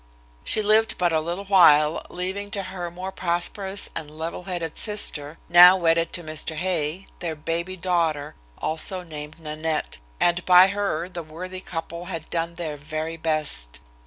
She 0.43 0.63
lived 0.63 0.97
but 0.97 1.13
a 1.13 1.19
little 1.19 1.45
while, 1.45 2.03
leaving 2.09 2.49
to 2.57 2.63
her 2.63 2.89
more 2.89 3.11
prosperous 3.11 3.87
and 3.95 4.09
level 4.09 4.45
headed 4.45 4.79
sister, 4.79 5.37
now 5.47 5.77
wedded 5.77 6.11
to 6.13 6.23
Mr. 6.23 6.55
Hay, 6.55 7.05
their 7.19 7.35
baby 7.35 7.77
daughter, 7.77 8.33
also 8.57 9.03
named 9.03 9.39
Nanette, 9.39 9.99
and 10.19 10.43
by 10.43 10.69
her 10.69 11.07
the 11.07 11.21
worthy 11.21 11.61
couple 11.61 12.05
had 12.05 12.27
done 12.31 12.55
their 12.55 12.77
very 12.77 13.15
best. 13.15 13.79